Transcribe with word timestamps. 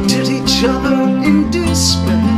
looked 0.00 0.12
at 0.12 0.28
each 0.30 0.64
other 0.64 1.02
in 1.26 1.50
despair. 1.50 2.29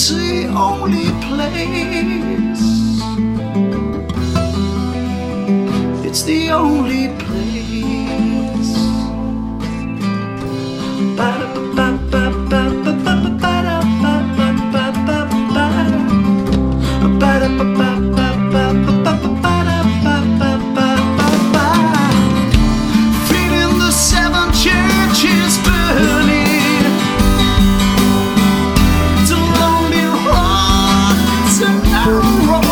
it's 0.00 0.12
the 0.12 0.46
only 0.46 1.10
place. 1.20 2.62
It's 6.06 6.22
the 6.22 6.50
only 6.50 7.08
place. 7.18 7.89
I'm 31.72 32.50
wrong. 32.50 32.69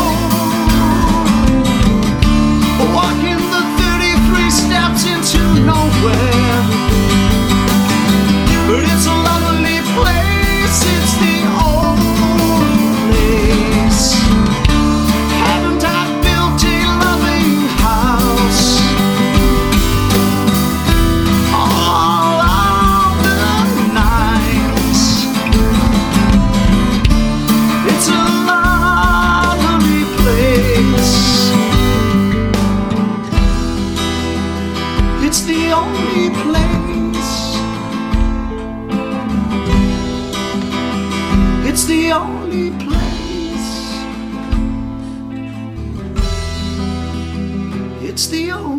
It's 35.31 35.41
the 35.41 35.71
only 35.73 36.31
place. 36.41 37.55
It's 41.69 41.83
the 41.85 42.11
only 42.13 42.71
place. 42.83 43.69
It's 48.01 48.25
the 48.25 48.51
only 48.53 48.78